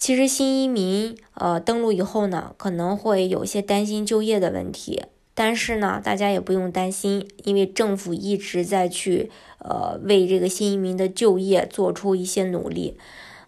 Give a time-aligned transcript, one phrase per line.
[0.00, 5.02] 其实新移民呃登陆以后呢，可能会有一些担心就业的问题，
[5.34, 12.96] 但是呢，大家也不用担心，因为政府一直在去呃为这个新移民的就业做出一些努力。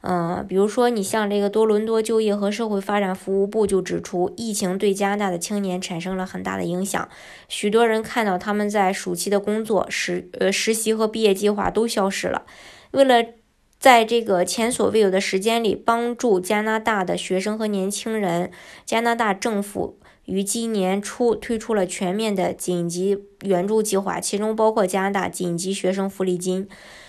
[0.03, 7.09] 嗯，比如说你像这个多伦多就业和社会发展服务部就指出，疫情对加拿大的青年产生了很大的影响，
[7.49, 12.45] 许多人看到他们在暑期的工作实呃实习和毕业计划都消失了，
[12.91, 13.25] 为了。
[13.83, 18.53] 在这个前所未有的时间里，帮助加拿大的学生和年轻人，
[18.87, 26.69] 加拿大政府于今年初推出了全面的紧急援助计划，其中包括加拿大紧急学生福利金。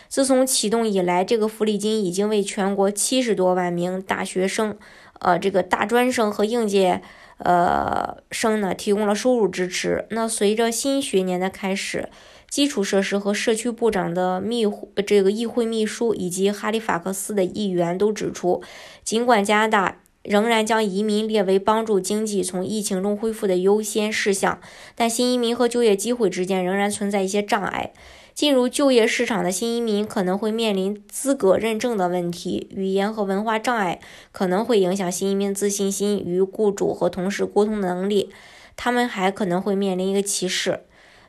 [0.10, 4.76] 自从启动以来，这个福利金已经为全国七十多万名大学生、
[5.20, 7.04] 呃，这个大专生和应届
[7.38, 10.06] 呃生呢提供了收入支持。
[10.10, 12.10] 那随着新学年的开始。
[12.50, 14.64] 基础设施和社区部长的秘
[15.08, 18.62] 这个议会秘书以及哈利法克斯的议员都指出，
[19.04, 24.62] 尽管加拿大仍然将移民列为帮助经济从疫情中恢复的优先事项，
[24.94, 27.92] 但新移民和就业机会之间仍然存在一些障碍。
[28.34, 34.00] 进入就业市场的新移民可能会面临资格认证的问题，语言和文化障碍
[34.32, 38.32] 可能会影响新移民自信心与雇主和同事沟通的能力。
[38.76, 40.82] 他们还可能会面临一个歧视。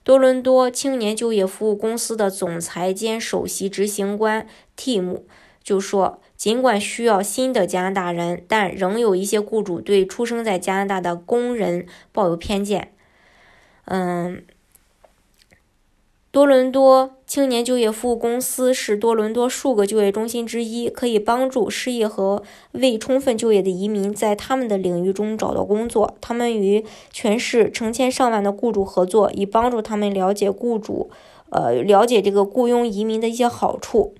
[0.02, 5.22] 多伦多青年就业服务公司的总裁兼首席执行官 Tim
[5.62, 12.92] 就说：“尽管需要新的加拿大人，但仍有一些雇主对出生在加拿大的工人抱有偏见。”
[13.84, 14.42] 嗯。
[16.34, 22.42] 多伦多青年就业服务公司是多伦多数个就业中心之一，可以帮助失业和
[22.72, 26.16] 未充分就业的移民在他们的领域中找到工作。
[26.20, 31.08] 他们与全市成千上万的雇主合作，以帮助他们了解雇主，
[31.50, 34.12] 呃，了解这个雇佣移民的一些好处。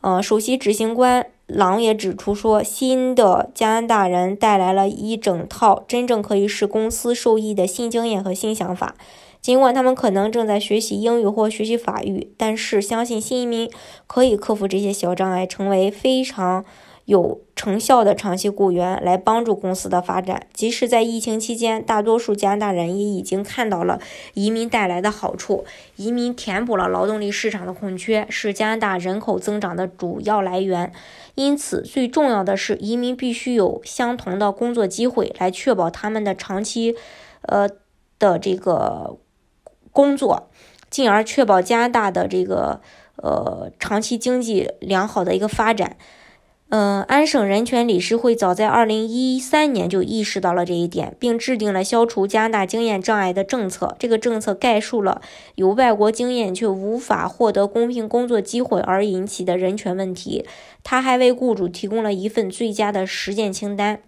[0.00, 8.94] 呃，首席执行官朗也指出说，新的加拿大人带来了一整套真正可以使公司受益的新经验和新想法。
[9.42, 13.68] 尽管他们可能正在学习英语或学习法语，但是相信新移民
[14.06, 16.64] 可以克服这些小障碍，成为非常
[17.06, 20.46] 有成效的长期雇员，来帮助公司的发展。
[20.54, 24.00] 即使在疫情期间，大多数加拿大人也已经看到了
[24.34, 25.64] 移民带来的好处。
[25.96, 30.92] 移民填补了劳动力市场的空缺，是加拿大人口增长的主要来源。
[31.34, 36.94] 因此，最重要的是，移民必须有相同的工作机会，来确保他们的长期，
[37.40, 37.68] 呃
[38.20, 39.18] 的这个。
[39.92, 40.48] 工作，
[40.90, 42.80] 进而确保加拿大的这个
[43.16, 45.96] 呃长期经济良好的一个发展。
[46.74, 53.94] 嗯，安省人权理事会早在二零一三年就意识到了这一点，并制定了消除加拿大经验障碍的政策。
[53.98, 55.20] 这个政策概述了
[55.56, 60.46] 由外国经验却无法获得公平工作机会而引起的人权问题。
[60.82, 64.00] 他还为雇主提供了一份最佳的实践清单。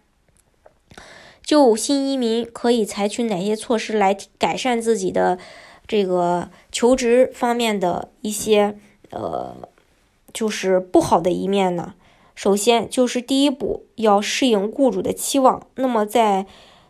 [1.44, 5.38] 就新移民可以采取哪些措施来改善自己的？
[5.86, 8.76] 这个求职方面的一些
[9.10, 9.54] 呃，
[10.32, 11.94] 就是不好的一面呢。
[12.34, 15.66] 首先就是第一步要适应雇主的期望。
[15.76, 16.46] 那么在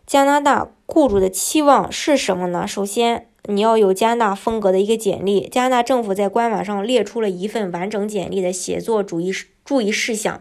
[0.06, 2.66] 加拿大，雇主的期望是什么呢？
[2.66, 5.48] 首先你要有加拿大风格的一个简历。
[5.48, 9.30] 加拿大政府在官网上列出了一份完整简历的写作主意
[9.64, 10.40] 注意事项，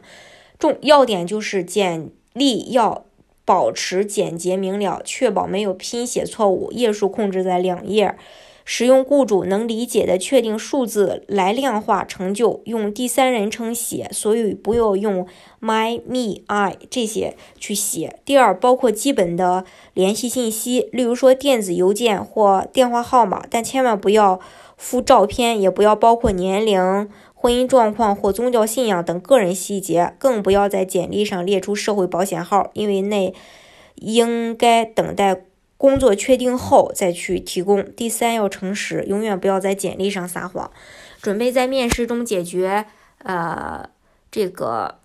[0.58, 3.06] 重要点就是简历要
[3.46, 8.16] 保持简洁明了，确保没有拼写错误，页数控制在两页。
[8.66, 15.28] 使用雇主能理解的确定数字来量化成就，用第三人称写，所以不要用
[15.60, 18.20] my、me、I 这些去写。
[18.24, 24.40] 第二，包括基本的联系信息，例如说电子邮件或电话号码，但千万不要
[24.78, 33.34] 附照片，也不要包括年龄、婚姻状况或宗教信仰等个人细节，更不要在简历上列出社会保险号，因为那
[33.96, 35.44] 应该等待。
[35.78, 37.84] 工作确定后再去提供。
[37.94, 40.72] 第三，要诚实，永远不要在简历上撒谎。
[41.22, 42.86] 准备在面试中解决
[43.20, 43.90] 呃
[44.32, 45.00] 这个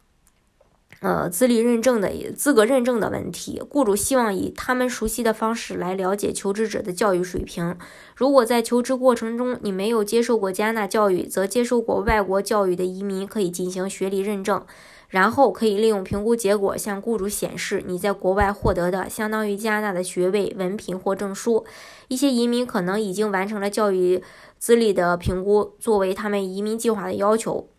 [1.00, 3.62] 呃资历认证的资格认证的问题。
[3.68, 7.76] 雇主希望以他们熟悉的方式来了解求职者的教育水平。
[8.16, 14.64] 如果在求职过程中你没有接受过加拿大教育，则接受过外国教育的移民可以进行学历认证。
[15.08, 21.64] 然后可以利用评估结果向雇主显示你在国外获得的相当于加拿大的学位、文凭或证书。
[22.08, 24.22] 一些移民可能已经完成了教育
[24.58, 27.70] 资历的评估，作为他们移民计划的要求。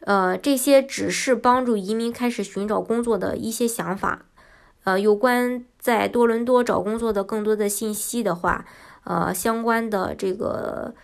[0.00, 4.26] 呃，这些只是帮助移民开始寻找工作的一些想法。
[4.84, 8.64] 呃，有关在多伦多找工作的更多的信息的话，
[9.02, 10.94] 呃，相关的这个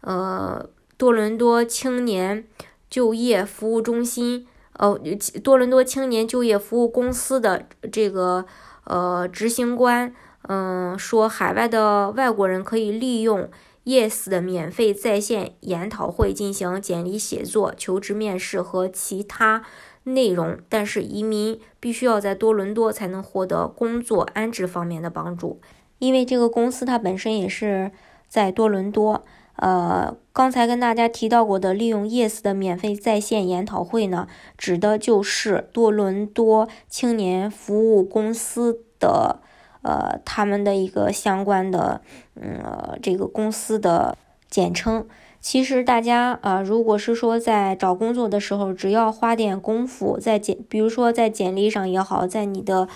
[0.00, 2.44] 呃多伦多青年
[2.88, 4.98] 就业服务中心，呃，
[5.44, 8.44] 多伦多青年就业服务公司的这个
[8.82, 10.12] 呃执行官，
[10.48, 13.48] 嗯，说海外的外国人可以利用。
[13.84, 19.62] Yes 的免费在线研讨会进行简历写作、求职面试和其他
[20.04, 25.60] 内容，但是移民必须要在多伦多才能获得工作安置方面的帮助，
[25.98, 27.90] 因为这个公司它本身也是
[28.28, 29.24] 在多伦多。
[29.56, 39.40] 呃，刚才跟大家提到过的利用 Yes 的免费在线研讨会呢，指的就是多伦多青年服务公司的。
[39.82, 42.00] 呃，他们的一个相关的，
[42.34, 44.16] 嗯，这个公司的
[44.48, 45.06] 简称。
[45.40, 52.88] 其实大家，呃，如果是说在找工作的时候，只要花点功夫，在简，比如说在简历上也好，在你的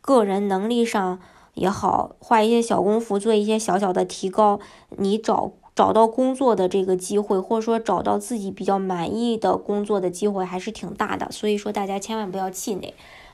[0.00, 1.18] 个人能力上
[1.54, 4.60] 也好，花一些小功夫，做一些小小的提高，
[4.96, 11.28] 你找找到工作的这个机会，或者说找到自己比较满意的工作的机会，还是挺大的。
[11.32, 12.94] 所以说，大家千万不要气馁。